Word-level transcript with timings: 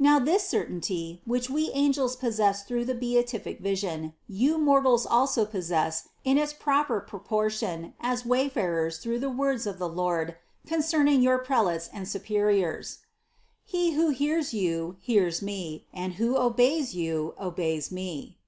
Now 0.00 0.18
this 0.18 0.48
certainty, 0.48 1.22
which 1.24 1.48
we 1.48 1.70
angels 1.70 2.16
possess 2.16 2.64
through 2.64 2.84
the 2.86 2.94
beatific 2.96 3.60
vision, 3.60 4.14
you 4.26 4.58
mortals 4.58 5.06
also 5.06 5.46
pos 5.46 5.66
sess 5.68 6.08
in 6.24 6.38
its 6.38 6.52
proper 6.52 6.98
proportion 6.98 7.94
as 8.00 8.26
wayfarers 8.26 8.98
through 8.98 9.20
the 9.20 9.30
words 9.30 9.68
of 9.68 9.78
the 9.78 9.88
Lord 9.88 10.34
concerning 10.66 11.22
your 11.22 11.38
prelates 11.38 11.86
and 11.92 12.08
supe 12.08 12.34
riors: 12.34 12.98
"He 13.64 13.92
who 13.92 14.08
hears 14.08 14.52
you, 14.52 14.96
hears 14.98 15.40
Me; 15.40 15.86
and 15.92 16.14
who 16.14 16.36
obeys 16.36 16.96
you, 16.96 17.34
obeys 17.38 17.92
Me." 17.92 18.40